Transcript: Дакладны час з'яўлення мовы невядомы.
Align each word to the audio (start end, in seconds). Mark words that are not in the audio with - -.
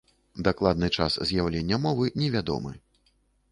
Дакладны 0.45 0.89
час 1.01 1.17
з'яўлення 1.31 1.81
мовы 1.85 2.11
невядомы. 2.21 2.75